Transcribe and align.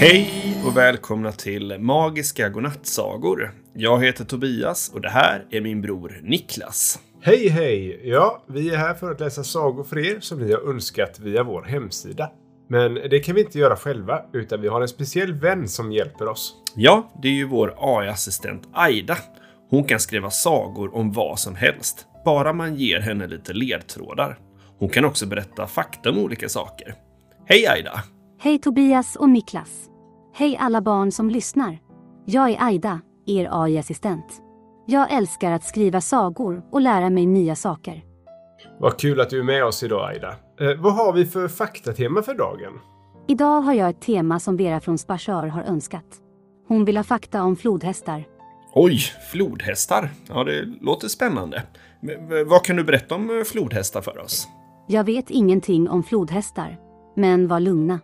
Hej 0.00 0.56
och 0.66 0.76
välkomna 0.76 1.32
till 1.32 1.78
Magiska 1.78 2.48
godnattsagor. 2.48 3.50
Jag 3.74 4.04
heter 4.04 4.24
Tobias 4.24 4.90
och 4.94 5.00
det 5.00 5.08
här 5.08 5.46
är 5.50 5.60
min 5.60 5.82
bror 5.82 6.20
Niklas. 6.22 6.98
Hej 7.22 7.48
hej! 7.48 8.00
Ja, 8.04 8.44
vi 8.48 8.70
är 8.70 8.76
här 8.76 8.94
för 8.94 9.10
att 9.10 9.20
läsa 9.20 9.44
sagor 9.44 9.84
för 9.84 9.98
er 9.98 10.20
som 10.20 10.38
ni 10.38 10.52
har 10.52 10.70
önskat 10.70 11.18
via 11.18 11.42
vår 11.42 11.62
hemsida. 11.62 12.30
Men 12.68 12.94
det 12.94 13.20
kan 13.20 13.34
vi 13.34 13.40
inte 13.40 13.58
göra 13.58 13.76
själva, 13.76 14.22
utan 14.32 14.60
vi 14.60 14.68
har 14.68 14.80
en 14.80 14.88
speciell 14.88 15.34
vän 15.34 15.68
som 15.68 15.92
hjälper 15.92 16.28
oss. 16.28 16.54
Ja, 16.76 17.12
det 17.22 17.28
är 17.28 17.32
ju 17.32 17.48
vår 17.48 17.74
AI-assistent 17.78 18.68
Aida. 18.72 19.16
Hon 19.70 19.84
kan 19.84 20.00
skriva 20.00 20.30
sagor 20.30 20.96
om 20.96 21.12
vad 21.12 21.38
som 21.38 21.54
helst, 21.54 22.06
bara 22.24 22.52
man 22.52 22.76
ger 22.76 23.00
henne 23.00 23.26
lite 23.26 23.52
ledtrådar. 23.52 24.38
Hon 24.78 24.88
kan 24.88 25.04
också 25.04 25.26
berätta 25.26 25.66
fakta 25.66 26.10
om 26.10 26.18
olika 26.18 26.48
saker. 26.48 26.94
Hej 27.46 27.66
Aida! 27.66 28.02
Hej 28.42 28.58
Tobias 28.58 29.16
och 29.16 29.28
Niklas. 29.30 29.90
Hej 30.34 30.56
alla 30.60 30.80
barn 30.80 31.12
som 31.12 31.30
lyssnar. 31.30 31.78
Jag 32.26 32.50
är 32.50 32.62
Aida, 32.64 33.00
er 33.26 33.48
AI-assistent. 33.52 34.42
Jag 34.86 35.12
älskar 35.12 35.52
att 35.52 35.64
skriva 35.64 36.00
sagor 36.00 36.62
och 36.72 36.80
lära 36.80 37.10
mig 37.10 37.26
nya 37.26 37.56
saker. 37.56 38.04
Vad 38.78 38.98
kul 38.98 39.20
att 39.20 39.30
du 39.30 39.38
är 39.40 39.44
med 39.44 39.64
oss 39.64 39.82
idag 39.82 40.10
Aida. 40.10 40.28
Eh, 40.60 40.80
vad 40.82 40.94
har 40.94 41.12
vi 41.12 41.26
för 41.26 41.48
faktatema 41.48 42.22
för 42.22 42.34
dagen? 42.34 42.72
Idag 43.28 43.60
har 43.60 43.72
jag 43.74 43.90
ett 43.90 44.00
tema 44.00 44.40
som 44.40 44.56
Vera 44.56 44.80
från 44.80 44.98
Sparsör 44.98 45.46
har 45.46 45.62
önskat. 45.62 46.04
Hon 46.68 46.84
vill 46.84 46.96
ha 46.96 47.04
fakta 47.04 47.42
om 47.42 47.56
flodhästar. 47.56 48.24
Oj, 48.74 48.98
flodhästar. 49.32 50.10
Ja, 50.28 50.44
det 50.44 50.64
låter 50.80 51.08
spännande. 51.08 51.62
Men, 52.02 52.28
v- 52.28 52.44
Vad 52.44 52.64
kan 52.64 52.76
du 52.76 52.84
berätta 52.84 53.14
om 53.14 53.38
eh, 53.38 53.44
flodhästar 53.44 54.00
för 54.00 54.18
oss? 54.18 54.48
Jag 54.88 55.04
vet 55.04 55.30
ingenting 55.30 55.88
om 55.88 56.02
flodhästar, 56.02 56.76
men 57.16 57.48
var 57.48 57.60
lugna. 57.60 58.00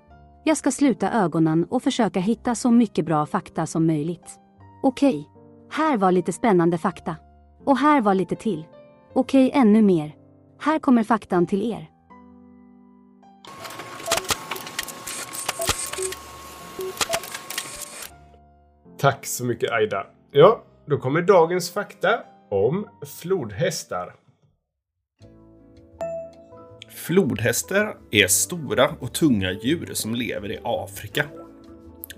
Jag 0.49 0.57
ska 0.57 0.71
sluta 0.71 1.13
ögonen 1.13 1.65
och 1.65 1.83
försöka 1.83 2.21
hitta 2.21 2.55
så 2.55 2.71
mycket 2.71 3.05
bra 3.05 3.27
fakta 3.27 3.67
som 3.67 3.87
möjligt. 3.87 4.39
Okej, 4.83 5.29
här 5.71 5.97
var 5.97 6.13
lite 6.13 6.33
spännande 6.33 6.79
fakta. 6.79 7.17
Och 7.65 7.79
här 7.79 8.01
var 8.01 8.15
lite 8.15 8.37
till. 8.37 8.67
Okej, 9.15 9.51
ännu 9.55 9.83
mer. 9.83 10.15
Här 10.61 10.79
kommer 10.79 11.03
faktan 11.03 11.47
till 11.47 11.73
er. 11.73 11.91
Tack 18.99 19.27
så 19.27 19.45
mycket 19.45 19.73
Aida. 19.73 20.07
Ja, 20.31 20.63
då 20.87 20.99
kommer 20.99 21.23
dagens 21.23 21.73
fakta 21.73 22.21
om 22.51 22.87
flodhästar. 23.23 24.15
Flodhästar 26.97 27.97
är 28.11 28.27
stora 28.27 28.91
och 29.01 29.13
tunga 29.13 29.53
djur 29.53 29.91
som 29.93 30.15
lever 30.15 30.53
i 30.53 30.59
Afrika. 30.65 31.25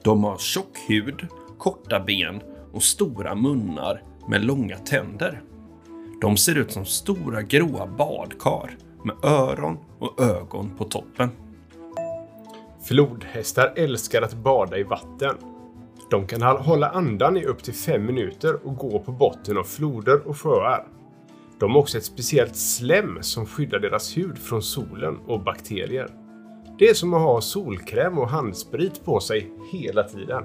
De 0.02 0.24
har 0.24 0.38
tjock 0.38 0.78
hud, 0.88 1.26
korta 1.58 2.00
ben 2.00 2.40
och 2.72 2.82
stora 2.82 3.34
munnar 3.34 4.02
med 4.28 4.44
långa 4.44 4.78
tänder. 4.78 5.42
De 6.20 6.36
ser 6.36 6.54
ut 6.54 6.72
som 6.72 6.84
stora 6.84 7.42
gråa 7.42 7.86
badkar 7.86 8.76
med 9.04 9.16
öron 9.22 9.78
och 9.98 10.20
ögon 10.20 10.76
på 10.76 10.84
toppen. 10.84 11.30
Flodhästar 12.88 13.72
älskar 13.76 14.22
att 14.22 14.34
bada 14.34 14.78
i 14.78 14.82
vatten. 14.82 15.36
De 16.10 16.26
kan 16.26 16.42
hålla 16.42 16.88
andan 16.88 17.36
i 17.36 17.44
upp 17.44 17.62
till 17.62 17.74
fem 17.74 18.06
minuter 18.06 18.66
och 18.66 18.76
gå 18.76 18.98
på 18.98 19.12
botten 19.12 19.58
av 19.58 19.64
floder 19.64 20.28
och 20.28 20.36
sjöar. 20.36 20.86
De 21.60 21.70
har 21.70 21.80
också 21.80 21.98
ett 21.98 22.04
speciellt 22.04 22.56
slem 22.56 23.18
som 23.20 23.46
skyddar 23.46 23.78
deras 23.78 24.16
hud 24.16 24.38
från 24.38 24.62
solen 24.62 25.16
och 25.26 25.40
bakterier. 25.40 26.08
Det 26.78 26.88
är 26.88 26.94
som 26.94 27.14
att 27.14 27.22
ha 27.22 27.40
solkräm 27.40 28.18
och 28.18 28.28
handsprit 28.28 29.04
på 29.04 29.20
sig 29.20 29.50
hela 29.72 30.02
tiden. 30.02 30.44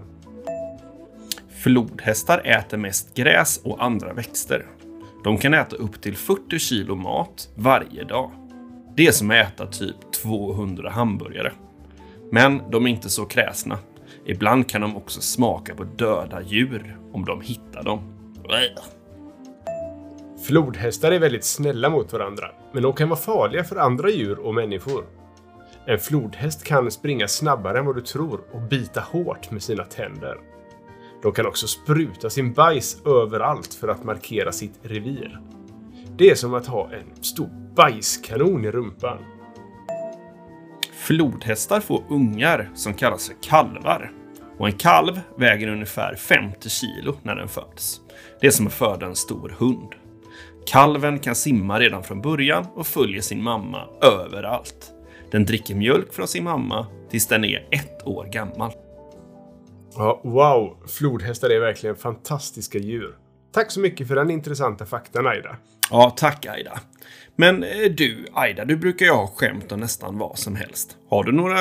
Flodhästar 1.63 2.41
äter 2.45 2.77
mest 2.77 3.15
gräs 3.15 3.61
och 3.63 3.83
andra 3.83 4.13
växter. 4.13 4.65
De 5.23 5.37
kan 5.37 5.53
äta 5.53 5.75
upp 5.75 6.01
till 6.01 6.15
40 6.15 6.59
kilo 6.59 6.95
mat 6.95 7.49
varje 7.55 8.03
dag. 8.03 8.31
Det 8.95 9.07
är 9.07 9.11
som 9.11 9.31
att 9.31 9.37
äta 9.37 9.67
typ 9.67 10.11
200 10.23 10.89
hamburgare. 10.89 11.51
Men 12.31 12.61
de 12.71 12.85
är 12.85 12.89
inte 12.89 13.09
så 13.09 13.25
kräsna. 13.25 13.77
Ibland 14.25 14.69
kan 14.69 14.81
de 14.81 14.97
också 14.97 15.21
smaka 15.21 15.75
på 15.75 15.83
döda 15.83 16.41
djur 16.41 16.97
om 17.11 17.25
de 17.25 17.41
hittar 17.41 17.83
dem. 17.83 17.99
Flodhästar 20.43 21.11
är 21.11 21.19
väldigt 21.19 21.43
snälla 21.43 21.89
mot 21.89 22.13
varandra, 22.13 22.51
men 22.73 22.83
de 22.83 22.93
kan 22.93 23.09
vara 23.09 23.19
farliga 23.19 23.63
för 23.63 23.75
andra 23.75 24.09
djur 24.09 24.39
och 24.39 24.53
människor. 24.53 25.05
En 25.85 25.99
flodhäst 25.99 26.63
kan 26.63 26.91
springa 26.91 27.27
snabbare 27.27 27.79
än 27.79 27.85
vad 27.85 27.95
du 27.95 28.01
tror 28.01 28.41
och 28.51 28.61
bita 28.61 29.01
hårt 29.01 29.51
med 29.51 29.63
sina 29.63 29.83
tänder. 29.83 30.37
De 31.21 31.31
kan 31.31 31.45
också 31.45 31.67
spruta 31.67 32.29
sin 32.29 32.53
bajs 32.53 33.01
överallt 33.05 33.73
för 33.73 33.87
att 33.87 34.03
markera 34.03 34.51
sitt 34.51 34.79
revir. 34.81 35.39
Det 36.17 36.29
är 36.29 36.35
som 36.35 36.53
att 36.53 36.67
ha 36.67 36.91
en 36.93 37.23
stor 37.23 37.49
bajskanon 37.75 38.65
i 38.65 38.71
rumpan. 38.71 39.17
Flodhästar 40.93 41.79
får 41.79 42.03
ungar 42.09 42.69
som 42.75 42.93
kallas 42.93 43.27
för 43.27 43.35
kalvar. 43.41 44.11
Och 44.57 44.67
en 44.67 44.77
kalv 44.77 45.21
väger 45.37 45.67
ungefär 45.67 46.15
50 46.15 46.69
kilo 46.69 47.15
när 47.23 47.35
den 47.35 47.47
föds. 47.47 48.01
Det 48.41 48.47
är 48.47 48.51
som 48.51 48.67
att 48.67 48.73
föda 48.73 49.05
en 49.05 49.15
stor 49.15 49.55
hund. 49.59 49.95
Kalven 50.73 51.19
kan 51.19 51.35
simma 51.35 51.79
redan 51.79 52.03
från 52.03 52.21
början 52.21 52.67
och 52.75 52.87
följer 52.87 53.21
sin 53.21 53.43
mamma 53.43 53.87
överallt. 54.01 54.91
Den 55.31 55.45
dricker 55.45 55.75
mjölk 55.75 56.13
från 56.13 56.27
sin 56.27 56.43
mamma 56.43 56.87
tills 57.09 57.27
den 57.27 57.45
är 57.45 57.67
ett 57.71 58.07
år 58.07 58.25
gammal. 58.25 58.71
Ja, 59.95 60.21
wow! 60.23 60.77
Flodhästar 60.87 61.49
är 61.49 61.59
verkligen 61.59 61.95
fantastiska 61.95 62.77
djur. 62.77 63.15
Tack 63.51 63.71
så 63.71 63.79
mycket 63.79 64.07
för 64.07 64.15
den 64.15 64.31
intressanta 64.31 64.85
faktan, 64.85 65.27
Aida. 65.27 65.55
Ja, 65.91 66.13
tack 66.17 66.45
Aida. 66.45 66.79
Men 67.35 67.63
eh, 67.63 67.91
du, 67.97 68.25
Aida, 68.33 68.65
du 68.65 68.77
brukar 68.77 69.05
ju 69.05 69.11
ha 69.11 69.27
skämt 69.27 69.71
om 69.71 69.79
nästan 69.79 70.17
vad 70.17 70.37
som 70.37 70.55
helst. 70.55 70.97
Har 71.09 71.23
du 71.23 71.31
några 71.31 71.57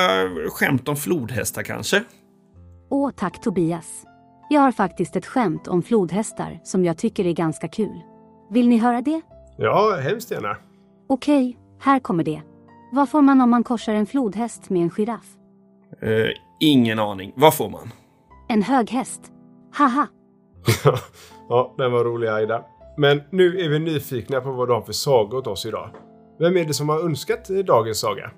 skämt 0.49 0.87
om 0.87 0.95
flodhästar 0.95 1.63
kanske? 1.63 2.03
Åh, 2.89 3.11
tack 3.17 3.41
Tobias. 3.41 4.03
Jag 4.49 4.61
har 4.61 4.71
faktiskt 4.71 5.15
ett 5.15 5.25
skämt 5.25 5.67
om 5.67 5.83
flodhästar 5.83 6.59
som 6.63 6.85
jag 6.85 6.97
tycker 6.97 7.25
är 7.25 7.33
ganska 7.33 7.67
kul. 7.67 8.12
Vill 8.53 8.67
ni 8.69 8.77
höra 8.77 9.01
det? 9.01 9.21
Ja, 9.57 9.99
hemskt 10.03 10.31
gärna. 10.31 10.57
Okej, 11.09 11.57
här 11.79 11.99
kommer 11.99 12.23
det. 12.23 12.41
Vad 12.91 13.09
får 13.09 13.21
man 13.21 13.41
om 13.41 13.49
man 13.49 13.63
korsar 13.63 13.93
en 13.93 14.05
flodhäst 14.05 14.69
med 14.69 14.81
en 14.81 14.89
giraff? 14.89 15.25
Eh, 16.01 16.29
ingen 16.59 16.99
aning. 16.99 17.33
Vad 17.35 17.53
får 17.53 17.69
man? 17.69 17.91
En 18.49 18.61
hög 18.61 18.89
häst. 18.89 19.21
Haha! 19.73 20.07
ja, 21.49 21.73
den 21.77 21.91
var 21.91 22.03
rolig 22.03 22.27
Aida. 22.27 22.65
Men 22.97 23.21
nu 23.29 23.59
är 23.59 23.69
vi 23.69 23.79
nyfikna 23.79 24.41
på 24.41 24.51
vad 24.51 24.67
du 24.67 24.73
har 24.73 24.81
för 24.81 24.93
saga 24.93 25.37
åt 25.37 25.47
oss 25.47 25.65
idag. 25.65 25.89
Vem 26.39 26.57
är 26.57 26.65
det 26.65 26.73
som 26.73 26.89
har 26.89 26.99
önskat 26.99 27.47
dagens 27.47 27.99
saga? 27.99 28.31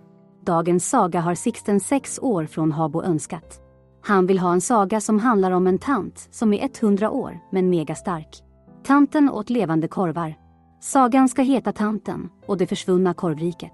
Dagens 0.45 0.89
saga 0.89 1.19
har 1.19 1.35
Sixten 1.35 1.79
sex 1.79 2.19
år 2.21 2.45
från 2.45 2.71
Habo 2.71 3.03
önskat. 3.03 3.59
Han 4.03 4.27
vill 4.27 4.39
ha 4.39 4.53
en 4.53 4.61
saga 4.61 5.01
som 5.01 5.19
handlar 5.19 5.51
om 5.51 5.67
en 5.67 5.77
tant 5.77 6.27
som 6.31 6.53
är 6.53 6.69
100 6.81 7.11
år 7.11 7.39
men 7.51 7.69
megastark. 7.69 8.41
Tanten 8.85 9.29
åt 9.29 9.49
levande 9.49 9.87
korvar. 9.87 10.35
Sagan 10.79 11.29
ska 11.29 11.41
heta 11.41 11.71
Tanten 11.71 12.29
och 12.47 12.57
det 12.57 12.67
försvunna 12.67 13.13
korvriket. 13.13 13.73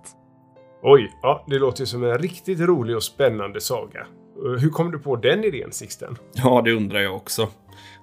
Oj, 0.83 1.11
ja, 1.21 1.45
det 1.47 1.59
låter 1.59 1.79
ju 1.81 1.85
som 1.85 2.03
en 2.03 2.17
riktigt 2.17 2.59
rolig 2.59 2.95
och 2.95 3.03
spännande 3.03 3.61
saga. 3.61 3.99
Eh, 3.99 4.61
Hur 4.61 4.69
kom 4.69 4.91
du 4.91 4.99
på 4.99 5.15
den 5.15 5.43
idén, 5.43 5.71
Sixten? 5.71 6.15
Ja, 6.33 6.61
det 6.61 6.71
undrar 6.73 6.99
jag 6.99 7.15
också. 7.15 7.47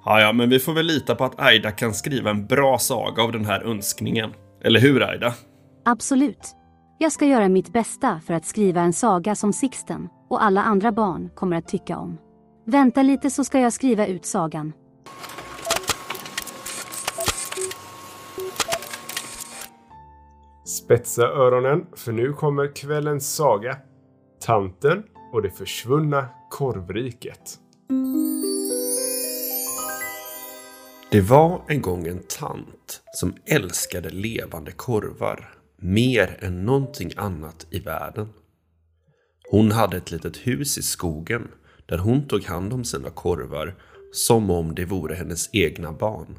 Ja, 0.05 0.21
ja, 0.21 0.33
men 0.33 0.51
vi 0.51 0.59
får 0.59 0.73
väl 0.73 0.87
lita 0.87 1.15
på 1.15 1.25
att 1.25 1.41
Aida 1.41 1.71
kan 1.71 1.95
skriva 1.95 2.31
en 2.31 2.47
bra 2.47 2.79
saga 2.79 3.23
av 3.23 3.33
den 3.33 3.45
här 3.45 3.61
önskningen. 3.63 4.31
Eller 4.65 4.81
hur 4.81 5.03
Aida? 5.03 5.35
Absolut. 5.85 6.55
Jag 6.99 7.13
ska 7.13 7.25
göra 7.27 7.49
mitt 7.49 7.73
bästa 7.73 8.21
för 8.27 8.35
att 8.35 8.47
skriva 8.47 8.81
en 8.81 8.93
saga 8.93 9.35
som 9.35 9.53
Sixten 9.53 10.09
och 10.31 10.43
alla 10.45 10.63
andra 10.63 10.93
barn 10.93 11.31
kommer 11.35 11.57
att 11.57 11.69
tycka 11.69 11.99
om. 11.99 12.19
Vänta 12.67 13.03
lite 13.03 13.31
så 13.31 13.45
ska 13.45 13.61
jag 13.61 13.73
skriva 13.73 14.07
ut 14.07 14.25
sagan. 14.27 14.73
Spetsa 20.69 21.23
öronen, 21.23 21.87
för 21.97 22.13
nu 22.13 22.33
kommer 22.33 22.75
kvällens 22.75 23.35
saga. 23.35 23.79
Tanten 24.41 25.03
och 25.33 25.43
det 25.43 25.51
försvunna 25.51 26.29
korvriket. 26.51 27.59
Det 31.11 31.21
var 31.21 31.63
en 31.69 31.83
gång 31.83 32.07
en 32.07 32.23
tant 32.39 33.03
som 33.15 33.35
älskade 33.47 34.11
levande 34.11 34.73
korvar 34.73 35.55
mer 35.77 36.39
än 36.41 36.65
någonting 36.65 37.11
annat 37.17 37.67
i 37.71 37.81
världen. 37.81 38.29
Hon 39.51 39.73
hade 39.73 39.97
ett 39.97 40.11
litet 40.11 40.37
hus 40.37 40.79
i 40.79 40.83
skogen 40.83 41.49
där 41.87 41.99
hon 41.99 42.29
tog 42.29 42.45
hand 42.45 42.73
om 42.73 42.85
sina 42.85 43.11
korvar 43.11 43.75
som 44.13 44.51
om 44.51 44.75
det 44.75 44.85
vore 44.85 45.15
hennes 45.15 45.51
egna 45.53 45.93
barn. 45.93 46.39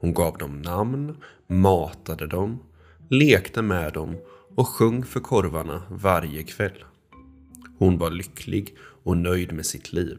Hon 0.00 0.14
gav 0.14 0.38
dem 0.38 0.62
namn, 0.62 1.16
matade 1.46 2.26
dem, 2.26 2.62
lekte 3.10 3.62
med 3.62 3.92
dem 3.92 4.16
och 4.54 4.68
sjöng 4.68 5.04
för 5.04 5.20
korvarna 5.20 5.82
varje 5.90 6.42
kväll. 6.42 6.84
Hon 7.78 7.98
var 7.98 8.10
lycklig 8.10 8.76
och 9.04 9.16
nöjd 9.16 9.52
med 9.52 9.66
sitt 9.66 9.92
liv. 9.92 10.18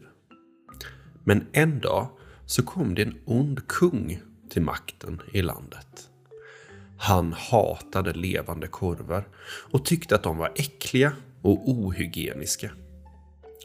Men 1.23 1.45
en 1.51 1.79
dag 1.79 2.07
så 2.45 2.63
kom 2.63 2.95
det 2.95 3.01
en 3.01 3.15
ond 3.25 3.67
kung 3.67 4.21
till 4.49 4.61
makten 4.61 5.21
i 5.33 5.41
landet. 5.41 6.09
Han 6.97 7.33
hatade 7.33 8.13
levande 8.13 8.67
korvar 8.67 9.27
och 9.45 9.85
tyckte 9.85 10.15
att 10.15 10.23
de 10.23 10.37
var 10.37 10.51
äckliga 10.55 11.11
och 11.41 11.69
ohygieniska. 11.69 12.71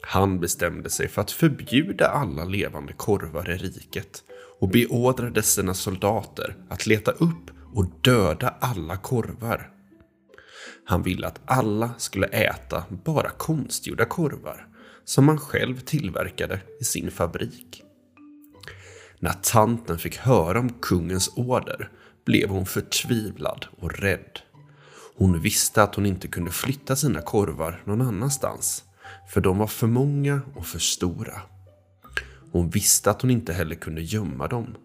Han 0.01 0.39
bestämde 0.39 0.89
sig 0.89 1.07
för 1.07 1.21
att 1.21 1.31
förbjuda 1.31 2.07
alla 2.07 2.45
levande 2.45 2.93
korvar 2.93 3.49
i 3.49 3.57
riket 3.57 4.23
och 4.59 4.69
beordrade 4.69 5.41
sina 5.41 5.73
soldater 5.73 6.55
att 6.69 6.85
leta 6.85 7.11
upp 7.11 7.51
och 7.73 7.85
döda 8.01 8.53
alla 8.59 8.97
korvar. 8.97 9.69
Han 10.85 11.03
ville 11.03 11.27
att 11.27 11.41
alla 11.45 11.93
skulle 11.97 12.27
äta 12.27 12.83
bara 13.05 13.29
konstgjorda 13.29 14.05
korvar 14.05 14.67
som 15.05 15.27
han 15.27 15.37
själv 15.37 15.79
tillverkade 15.79 16.61
i 16.79 16.83
sin 16.83 17.11
fabrik. 17.11 17.83
När 19.19 19.33
tanten 19.33 19.97
fick 19.97 20.17
höra 20.17 20.59
om 20.59 20.69
kungens 20.69 21.33
order 21.35 21.89
blev 22.25 22.49
hon 22.49 22.65
förtvivlad 22.65 23.65
och 23.79 23.99
rädd. 23.99 24.39
Hon 25.15 25.41
visste 25.41 25.83
att 25.83 25.95
hon 25.95 26.05
inte 26.05 26.27
kunde 26.27 26.51
flytta 26.51 26.95
sina 26.95 27.21
korvar 27.21 27.81
någon 27.85 28.01
annanstans, 28.01 28.83
för 29.29 29.41
de 29.41 29.57
var 29.57 29.67
för 29.67 29.87
många 29.87 30.41
och 30.55 30.65
för 30.65 30.79
stora. 30.79 31.41
Hon 32.51 32.69
visste 32.69 33.11
att 33.11 33.21
hon 33.21 33.31
inte 33.31 33.53
heller 33.53 33.75
kunde 33.75 34.01
gömma 34.01 34.47
dem, 34.47 34.75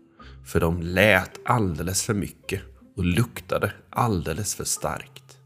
för 0.47 0.61
de 0.61 0.83
lät 0.83 1.39
alldeles 1.45 2.03
för 2.03 2.15
mycket 2.15 2.63
och 2.99 3.05
luktade 3.05 3.73
alldeles 3.91 4.55
för 4.55 4.65
starkt. 4.65 5.39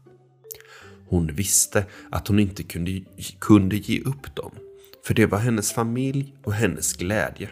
Hon 1.07 1.27
visste 1.27 1.85
att 2.11 2.27
hon 2.27 2.39
inte 2.39 2.63
kunde, 2.63 3.01
kunde 3.39 3.75
ge 3.75 4.01
upp 4.01 4.35
dem, 4.35 4.51
för 5.05 5.13
det 5.13 5.25
var 5.25 5.37
hennes 5.37 5.73
familj 5.73 6.35
och 6.43 6.53
hennes 6.53 6.93
glädje. 6.93 7.49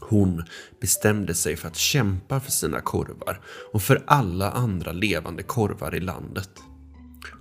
Hon 0.00 0.44
bestämde 0.80 1.34
sig 1.34 1.56
för 1.56 1.68
att 1.68 1.76
kämpa 1.76 2.40
för 2.40 2.50
sina 2.50 2.80
korvar 2.80 3.40
och 3.72 3.82
för 3.82 4.04
alla 4.06 4.50
andra 4.50 4.92
levande 4.92 5.42
korvar 5.42 5.94
i 5.94 6.00
landet. 6.00 6.50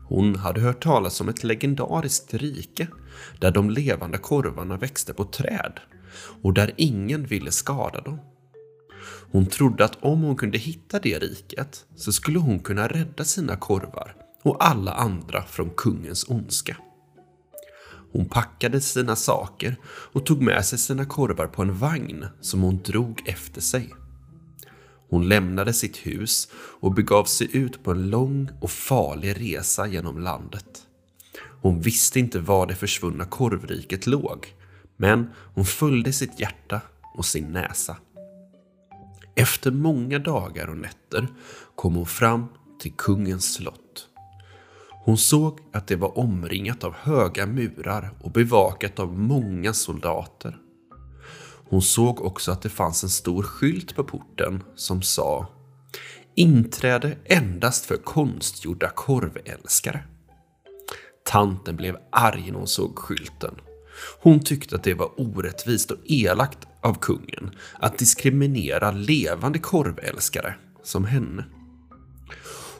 Hon 0.07 0.35
hade 0.35 0.61
hört 0.61 0.83
talas 0.83 1.21
om 1.21 1.29
ett 1.29 1.43
legendariskt 1.43 2.33
rike 2.33 2.87
där 3.39 3.51
de 3.51 3.69
levande 3.69 4.17
korvarna 4.17 4.77
växte 4.77 5.13
på 5.13 5.23
träd 5.25 5.79
och 6.41 6.53
där 6.53 6.73
ingen 6.77 7.25
ville 7.25 7.51
skada 7.51 8.01
dem. 8.01 8.32
Hon 9.33 9.45
trodde 9.45 9.85
att 9.85 10.03
om 10.03 10.21
hon 10.21 10.35
kunde 10.35 10.57
hitta 10.57 10.99
det 10.99 11.19
riket 11.19 11.85
så 11.95 12.11
skulle 12.11 12.39
hon 12.39 12.59
kunna 12.59 12.87
rädda 12.87 13.23
sina 13.25 13.55
korvar 13.55 14.15
och 14.43 14.65
alla 14.65 14.93
andra 14.93 15.43
från 15.43 15.69
kungens 15.69 16.29
ondska. 16.29 16.77
Hon 18.11 18.25
packade 18.25 18.81
sina 18.81 19.15
saker 19.15 19.75
och 19.85 20.25
tog 20.25 20.41
med 20.41 20.65
sig 20.65 20.79
sina 20.79 21.05
korvar 21.05 21.47
på 21.47 21.61
en 21.61 21.77
vagn 21.77 22.25
som 22.41 22.61
hon 22.61 22.81
drog 22.83 23.21
efter 23.25 23.61
sig. 23.61 23.93
Hon 25.09 25.29
lämnade 25.29 25.73
sitt 25.73 25.97
hus 25.97 26.47
och 26.53 26.93
begav 26.93 27.25
sig 27.25 27.57
ut 27.57 27.83
på 27.83 27.91
en 27.91 28.09
lång 28.09 28.49
och 28.61 28.71
farlig 28.71 29.39
resa 29.39 29.87
genom 29.87 30.19
landet. 30.19 30.81
Hon 31.61 31.81
visste 31.81 32.19
inte 32.19 32.39
var 32.39 32.67
det 32.67 32.75
försvunna 32.75 33.25
korvriket 33.25 34.07
låg, 34.07 34.55
men 34.97 35.29
hon 35.53 35.65
följde 35.65 36.13
sitt 36.13 36.39
hjärta 36.39 36.81
och 37.15 37.25
sin 37.25 37.51
näsa. 37.51 37.97
Efter 39.35 39.71
många 39.71 40.19
dagar 40.19 40.67
och 40.67 40.77
nätter 40.77 41.27
kom 41.75 41.95
hon 41.95 42.05
fram 42.05 42.47
till 42.79 42.93
kungens 42.93 43.53
slott. 43.53 44.07
Hon 45.05 45.17
såg 45.17 45.59
att 45.73 45.87
det 45.87 45.95
var 45.95 46.17
omringat 46.17 46.83
av 46.83 46.93
höga 46.93 47.45
murar 47.45 48.11
och 48.21 48.31
bevakat 48.31 48.99
av 48.99 49.19
många 49.19 49.73
soldater. 49.73 50.57
Hon 51.69 51.81
såg 51.81 52.21
också 52.21 52.51
att 52.51 52.61
det 52.61 52.69
fanns 52.69 53.03
en 53.03 53.09
stor 53.09 53.43
skylt 53.43 53.95
på 53.95 54.03
porten 54.03 54.63
som 54.75 55.01
sa 55.01 55.47
Inträde 56.35 57.17
endast 57.25 57.85
för 57.85 57.97
konstgjorda 57.97 58.89
korvälskare. 58.89 60.03
Tanten 61.25 61.75
blev 61.75 61.97
arg 62.11 62.51
när 62.51 62.57
hon 62.57 62.67
såg 62.67 62.99
skylten. 62.99 63.55
Hon 64.19 64.39
tyckte 64.39 64.75
att 64.75 64.83
det 64.83 64.93
var 64.93 65.21
orättvist 65.21 65.91
och 65.91 65.97
elakt 66.05 66.67
av 66.81 66.99
kungen 66.99 67.55
att 67.79 67.97
diskriminera 67.97 68.91
levande 68.91 69.59
korvälskare 69.59 70.55
som 70.83 71.05
henne. 71.05 71.45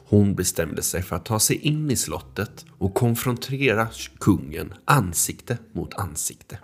Hon 0.06 0.34
bestämde 0.34 0.82
sig 0.82 1.02
för 1.02 1.16
att 1.16 1.24
ta 1.24 1.40
sig 1.40 1.56
in 1.56 1.90
i 1.90 1.96
slottet 1.96 2.64
och 2.78 2.94
konfrontera 2.94 3.88
kungen 4.18 4.74
ansikte 4.84 5.58
mot 5.72 5.94
ansikte. 5.94 6.58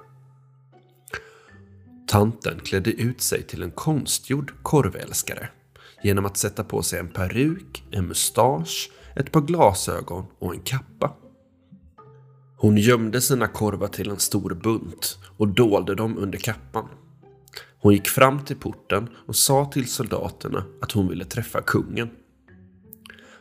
Tanten 2.09 2.61
klädde 2.61 2.91
ut 2.91 3.21
sig 3.21 3.43
till 3.43 3.63
en 3.63 3.71
konstgjord 3.71 4.53
korvälskare 4.63 5.49
genom 6.03 6.27
att 6.27 6.37
sätta 6.37 6.65
på 6.65 6.83
sig 6.83 6.99
en 6.99 7.09
peruk, 7.09 7.85
en 7.91 8.07
mustasch, 8.07 8.91
ett 9.17 9.33
par 9.33 9.41
glasögon 9.41 10.27
och 10.39 10.55
en 10.55 10.61
kappa. 10.61 11.17
Hon 12.61 12.77
gömde 12.77 13.21
sina 13.21 13.49
korvar 13.49 13.89
till 13.89 14.11
en 14.11 14.19
stor 14.19 14.55
bunt 14.55 15.19
och 15.37 15.49
dolde 15.49 15.95
dem 15.95 16.19
under 16.19 16.39
kappan. 16.39 16.89
Hon 17.79 17.93
gick 17.93 18.09
fram 18.09 18.45
till 18.45 18.57
porten 18.57 19.09
och 19.27 19.37
sa 19.37 19.65
till 19.65 19.89
soldaterna 19.89 20.65
att 20.83 20.93
hon 20.93 21.09
ville 21.09 21.25
träffa 21.25 21.63
kungen. 21.63 22.11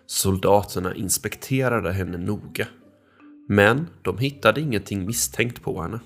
Soldaterna 0.05 0.95
inspekterade 0.95 1.91
henne 1.91 2.17
noga. 2.17 2.67
Men 3.47 3.87
de 4.01 4.17
hittade 4.17 4.61
ingenting 4.61 5.05
misstänkt 5.05 5.63
på 5.63 5.81
henne. 5.81 5.99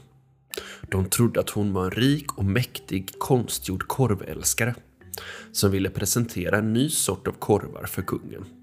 De 0.92 1.06
trodde 1.06 1.40
att 1.40 1.50
hon 1.50 1.74
var 1.74 1.86
en 1.86 1.92
rik 1.92 2.38
och 2.38 2.46
mäktig 2.46 3.20
konstgjord 3.20 3.88
korvälskare 3.88 4.76
som 5.52 5.72
ville 5.72 5.90
presentera 5.90 6.58
en 6.58 6.74
ny 6.74 6.90
sort 6.90 7.28
av 7.28 7.32
korvar 7.32 7.86
för 7.86 8.02
kungen. 8.02 8.63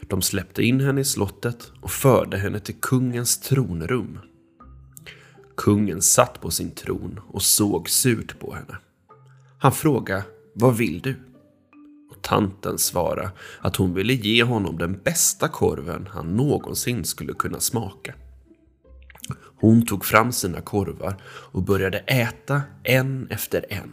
De 0.00 0.22
släppte 0.22 0.62
in 0.62 0.80
henne 0.80 1.00
i 1.00 1.04
slottet 1.04 1.72
och 1.80 1.90
förde 1.90 2.36
henne 2.36 2.60
till 2.60 2.74
kungens 2.80 3.40
tronrum. 3.40 4.18
Kungen 5.56 6.02
satt 6.02 6.40
på 6.40 6.50
sin 6.50 6.70
tron 6.70 7.20
och 7.28 7.42
såg 7.42 7.88
surt 7.88 8.38
på 8.38 8.54
henne. 8.54 8.78
Han 9.58 9.72
frågade, 9.72 10.24
vad 10.54 10.76
vill 10.76 11.00
du? 11.00 11.14
Och 12.10 12.22
tanten 12.22 12.78
svarade 12.78 13.30
att 13.60 13.76
hon 13.76 13.94
ville 13.94 14.12
ge 14.12 14.42
honom 14.42 14.78
den 14.78 15.00
bästa 15.04 15.48
korven 15.48 16.08
han 16.10 16.36
någonsin 16.36 17.04
skulle 17.04 17.32
kunna 17.32 17.60
smaka. 17.60 18.14
Hon 19.56 19.86
tog 19.86 20.04
fram 20.04 20.32
sina 20.32 20.60
korvar 20.60 21.22
och 21.24 21.62
började 21.62 21.98
äta 21.98 22.62
en 22.82 23.26
efter 23.30 23.64
en. 23.68 23.90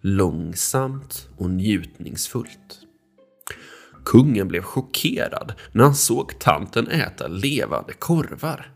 Långsamt 0.00 1.28
och 1.36 1.50
njutningsfullt. 1.50 2.85
Kungen 4.06 4.48
blev 4.48 4.62
chockerad 4.62 5.52
när 5.72 5.84
han 5.84 5.94
såg 5.94 6.38
tanten 6.38 6.88
äta 6.88 7.28
levande 7.28 7.92
korvar. 7.92 8.72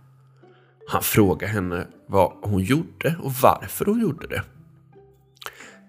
Han 0.89 1.03
frågade 1.03 1.53
henne 1.53 1.87
vad 2.07 2.33
hon 2.43 2.63
gjorde 2.63 3.17
och 3.23 3.33
varför 3.33 3.85
hon 3.85 4.01
gjorde 4.01 4.27
det. 4.27 4.43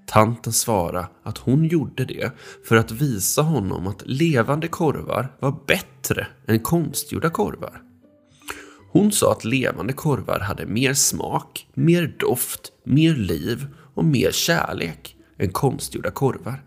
Tanten 0.08 0.54
svarade 0.54 1.08
att 1.24 1.38
hon 1.38 1.66
gjorde 1.66 2.06
det 2.06 2.32
för 2.68 2.76
att 2.76 2.92
visa 2.92 3.42
honom 3.42 3.88
att 3.88 4.04
levande 4.06 4.68
korvar 4.68 5.36
var 5.40 5.56
bättre 5.68 6.28
än 6.48 6.60
konstgjorda 6.60 7.30
korvar. 7.30 7.82
Hon 8.92 9.12
sa 9.12 9.32
att 9.32 9.46
levande 9.46 9.94
korvar 9.94 10.40
hade 10.40 10.66
mer 10.66 10.94
smak, 10.94 11.68
mer 11.74 12.16
doft, 12.20 12.72
mer 12.84 13.16
liv 13.16 13.68
och 13.94 14.06
mer 14.06 14.32
kärlek 14.32 15.16
än 15.38 15.52
konstgjorda 15.52 16.12
korvar. 16.12 16.64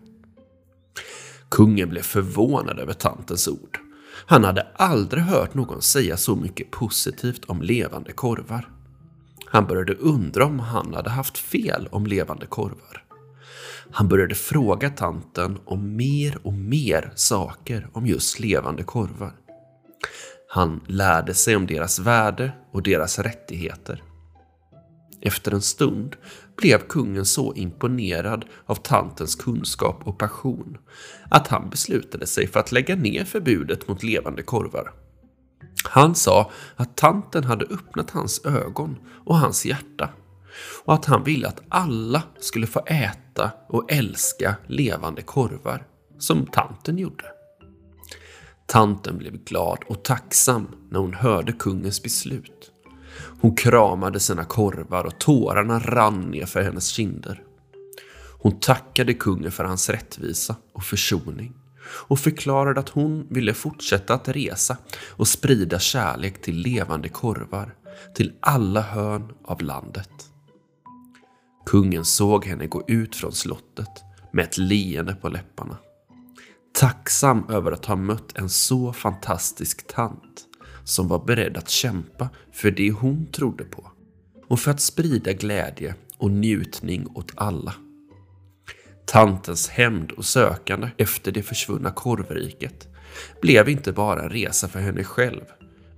Kungen 1.55 1.89
blev 1.89 2.01
förvånad 2.01 2.79
över 2.79 2.93
tantens 2.93 3.47
ord. 3.47 3.79
Han 4.25 4.43
hade 4.43 4.67
aldrig 4.75 5.23
hört 5.23 5.53
någon 5.53 5.81
säga 5.81 6.17
så 6.17 6.35
mycket 6.35 6.71
positivt 6.71 7.45
om 7.45 7.61
levande 7.61 8.11
korvar. 8.11 8.69
Han 9.45 9.65
började 9.67 9.93
undra 9.93 10.45
om 10.45 10.59
han 10.59 10.93
hade 10.93 11.09
haft 11.09 11.37
fel 11.37 11.87
om 11.91 12.07
levande 12.07 12.45
korvar. 12.45 13.03
Han 13.91 14.07
började 14.07 14.35
fråga 14.35 14.89
tanten 14.89 15.57
om 15.65 15.95
mer 15.95 16.37
och 16.43 16.53
mer 16.53 17.11
saker 17.15 17.87
om 17.93 18.07
just 18.07 18.39
levande 18.39 18.83
korvar. 18.83 19.33
Han 20.49 20.81
lärde 20.87 21.33
sig 21.33 21.55
om 21.55 21.67
deras 21.67 21.99
värde 21.99 22.51
och 22.71 22.83
deras 22.83 23.19
rättigheter. 23.19 24.03
Efter 25.25 25.51
en 25.51 25.61
stund 25.61 26.15
blev 26.57 26.79
kungen 26.79 27.25
så 27.25 27.53
imponerad 27.53 28.45
av 28.65 28.75
tantens 28.75 29.35
kunskap 29.35 30.01
och 30.03 30.17
passion 30.17 30.77
att 31.29 31.47
han 31.47 31.69
beslutade 31.69 32.27
sig 32.27 32.47
för 32.47 32.59
att 32.59 32.71
lägga 32.71 32.95
ner 32.95 33.25
förbudet 33.25 33.87
mot 33.87 34.03
levande 34.03 34.43
korvar. 34.43 34.93
Han 35.83 36.15
sa 36.15 36.51
att 36.75 36.97
tanten 36.97 37.43
hade 37.43 37.65
öppnat 37.65 38.11
hans 38.11 38.45
ögon 38.45 38.97
och 39.25 39.37
hans 39.37 39.65
hjärta 39.65 40.09
och 40.83 40.93
att 40.93 41.05
han 41.05 41.23
ville 41.23 41.47
att 41.47 41.61
alla 41.69 42.23
skulle 42.39 42.67
få 42.67 42.79
äta 42.85 43.51
och 43.69 43.91
älska 43.91 44.55
levande 44.67 45.21
korvar, 45.21 45.87
som 46.19 46.45
tanten 46.45 46.97
gjorde. 46.97 47.25
Tanten 48.65 49.17
blev 49.17 49.43
glad 49.43 49.77
och 49.87 50.03
tacksam 50.03 50.67
när 50.89 50.99
hon 50.99 51.13
hörde 51.13 51.51
kungens 51.51 52.03
beslut. 52.03 52.71
Hon 53.41 53.55
kramade 53.55 54.19
sina 54.19 54.45
korvar 54.45 55.03
och 55.03 55.19
tårarna 55.19 55.79
rann 55.79 56.21
ner 56.21 56.45
för 56.45 56.61
hennes 56.61 56.87
kinder. 56.87 57.43
Hon 58.41 58.59
tackade 58.59 59.13
kungen 59.13 59.51
för 59.51 59.63
hans 59.63 59.89
rättvisa 59.89 60.55
och 60.73 60.83
försoning 60.83 61.53
och 61.85 62.19
förklarade 62.19 62.79
att 62.79 62.89
hon 62.89 63.27
ville 63.29 63.53
fortsätta 63.53 64.13
att 64.13 64.27
resa 64.27 64.77
och 65.09 65.27
sprida 65.27 65.79
kärlek 65.79 66.41
till 66.41 66.57
levande 66.57 67.09
korvar 67.09 67.75
till 68.15 68.33
alla 68.39 68.81
hörn 68.81 69.33
av 69.43 69.61
landet. 69.61 70.09
Kungen 71.65 72.05
såg 72.05 72.45
henne 72.45 72.67
gå 72.67 72.83
ut 72.87 73.15
från 73.15 73.31
slottet 73.31 74.03
med 74.33 74.45
ett 74.45 74.57
leende 74.57 75.15
på 75.15 75.29
läpparna. 75.29 75.77
Tacksam 76.73 77.45
över 77.49 77.71
att 77.71 77.85
ha 77.85 77.95
mött 77.95 78.37
en 78.37 78.49
så 78.49 78.93
fantastisk 78.93 79.87
tant 79.87 80.45
som 80.85 81.07
var 81.07 81.25
beredd 81.25 81.57
att 81.57 81.69
kämpa 81.69 82.29
för 82.51 82.71
det 82.71 82.91
hon 82.91 83.25
trodde 83.31 83.63
på 83.63 83.91
och 84.47 84.59
för 84.59 84.71
att 84.71 84.81
sprida 84.81 85.33
glädje 85.33 85.95
och 86.17 86.31
njutning 86.31 87.07
åt 87.15 87.31
alla. 87.35 87.73
Tantens 89.05 89.69
hämnd 89.69 90.11
och 90.11 90.25
sökande 90.25 90.89
efter 90.97 91.31
det 91.31 91.43
försvunna 91.43 91.91
korvriket 91.91 92.87
blev 93.41 93.69
inte 93.69 93.91
bara 93.91 94.23
en 94.23 94.29
resa 94.29 94.67
för 94.67 94.79
henne 94.79 95.03
själv 95.03 95.43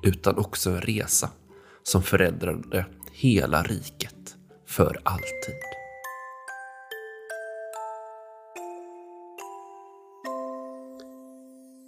utan 0.03 0.37
också 0.37 0.69
en 0.69 0.81
resa 0.81 1.29
som 1.83 2.03
förändrade 2.03 2.85
hela 3.11 3.63
riket 3.63 4.35
för 4.67 5.01
alltid. 5.03 5.55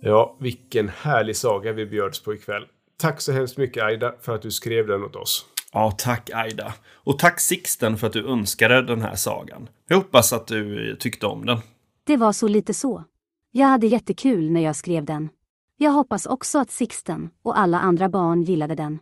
Ja, 0.01 0.37
vilken 0.39 0.89
härlig 0.89 1.35
saga 1.35 1.73
vi 1.73 1.85
bjöds 1.85 2.23
på 2.23 2.33
ikväll. 2.33 2.65
Tack 2.99 3.21
så 3.21 3.31
hemskt 3.31 3.57
mycket 3.57 3.83
Aida 3.83 4.15
för 4.21 4.35
att 4.35 4.41
du 4.41 4.51
skrev 4.51 4.87
den 4.87 5.03
åt 5.03 5.15
oss. 5.15 5.45
Ja, 5.73 5.91
tack 5.97 6.29
Aida. 6.33 6.73
Och 6.93 7.19
tack 7.19 7.39
Sixten 7.39 7.97
för 7.97 8.07
att 8.07 8.13
du 8.13 8.27
önskade 8.27 8.81
den 8.81 9.01
här 9.01 9.15
sagan. 9.15 9.69
Jag 9.87 9.97
hoppas 9.97 10.33
att 10.33 10.47
du 10.47 10.95
tyckte 10.99 11.25
om 11.25 11.45
den. 11.45 11.57
Det 12.03 12.17
var 12.17 12.31
så 12.31 12.47
lite 12.47 12.73
så. 12.73 13.03
Jag 13.51 13.67
hade 13.67 13.87
jättekul 13.87 14.51
när 14.51 14.61
jag 14.61 14.75
skrev 14.75 15.05
den. 15.05 15.29
Jag 15.77 15.91
hoppas 15.91 16.25
också 16.25 16.59
att 16.59 16.71
Sixten 16.71 17.29
och 17.43 17.59
alla 17.59 17.79
andra 17.79 18.09
barn 18.09 18.43
gillade 18.43 18.75
den. 18.75 18.99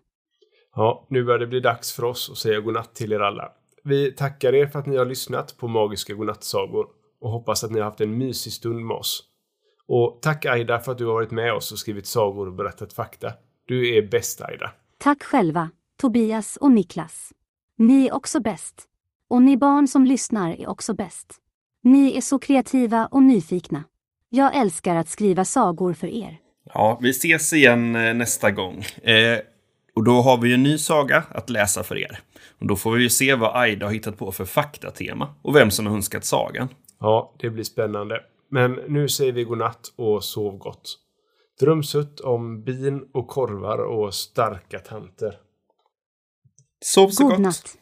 Ja, 0.75 1.06
nu 1.10 1.24
börjar 1.24 1.39
det 1.39 1.48
bli 1.48 1.60
dags 1.60 1.94
för 1.94 2.04
oss 2.04 2.30
att 2.32 2.38
säga 2.38 2.60
godnatt 2.60 2.96
till 2.96 3.13
er 3.13 3.20
alla. 3.20 3.51
Vi 3.84 4.12
tackar 4.12 4.56
er 4.56 4.68
för 4.68 4.80
att 4.80 4.86
ni 4.86 4.98
har 4.98 5.06
lyssnat 5.06 5.58
på 5.58 5.68
Magiska 5.68 6.13
Godnattsagor 6.13 6.88
och 7.22 7.32
hoppas 7.32 7.63
att 7.63 7.72
ni 7.72 7.80
har 7.80 7.86
haft 7.86 8.01
en 8.01 8.18
mysig 8.18 8.54
stund 8.54 8.86
med 8.86 8.98
oss. 8.98 9.24
Och 9.88 10.20
tack 10.22 10.46
Aida 10.46 10.80
för 10.80 10.92
att 10.92 10.98
du 10.98 11.06
har 11.06 11.13
varit 11.13 11.32
med 11.32 11.54
oss 11.54 11.72
och 11.72 11.80
skrivit 11.80 12.08
sagor 12.08 12.48
och 12.48 12.54
berättat 12.54 12.94
fakta. 12.94 13.34
Du 13.68 13.96
är 13.96 14.02
bäst 14.02 14.42
Aida. 14.42 14.72
Tack 14.98 15.24
själva, 15.24 15.70
Tobias 16.02 16.58
och 16.58 16.72
Niklas. 16.72 17.34
Ni 17.78 18.08
är 18.08 18.14
också 18.14 18.40
bäst. 18.40 18.86
Och 19.30 19.42
ni 19.42 19.58
barn 19.58 19.88
som 19.88 20.06
lyssnar 20.06 20.52
är 20.52 20.70
också 20.70 20.94
bäst. 20.94 21.34
Ni 21.84 22.18
är 22.18 22.22
så 22.22 22.40
kreativa 22.40 23.06
och 23.06 23.24
nyfikna. 23.24 23.84
Jag 24.30 24.56
älskar 24.56 24.96
att 24.96 25.10
skriva 25.10 25.46
sagor 25.46 25.94
för 25.94 26.08
er. 26.08 26.38
Ja, 26.74 27.00
vi 27.02 27.10
ses 27.10 27.54
igen 27.54 27.96
eh, 27.96 28.14
nästa 28.14 28.52
gång. 28.52 28.86
Eh, 29.04 29.40
och 29.96 30.04
då 30.04 30.12
har 30.12 30.38
vi 30.38 30.48
ju 30.48 30.54
en 30.54 30.64
ny 30.64 30.78
saga 30.78 31.24
att 31.30 31.50
läsa 31.50 31.84
för 31.84 31.98
er. 31.98 32.20
Och 32.60 32.68
då 32.68 32.76
får 32.76 32.92
vi 32.92 33.04
ju 33.04 33.10
se 33.10 33.36
vad 33.36 33.56
Aida 33.56 33.86
har 33.86 33.94
hittat 33.94 34.18
på 34.18 34.32
för 34.32 34.46
faktatema 34.46 35.36
och 35.42 35.56
vem 35.56 35.72
som 35.72 35.88
har 35.88 35.94
önskat 35.94 36.26
sagan. 36.26 36.68
Ja, 37.00 37.34
det 37.40 37.50
blir 37.50 37.64
spännande. 37.64 38.22
Men 38.50 38.72
nu 38.88 39.10
säger 39.10 39.32
vi 39.32 39.44
godnatt 39.44 39.94
och 39.96 40.24
sov 40.24 40.58
gott. 40.58 41.00
Drömsutt 41.60 42.20
om 42.20 42.64
bin 42.64 43.10
och 43.14 43.28
korvar 43.28 43.78
och 43.78 44.14
starka 44.14 44.80
tanter. 44.80 45.40
Sov 46.86 47.10
så 47.10 47.24
God 47.24 47.32
gott! 47.32 47.40
natt. 47.40 47.78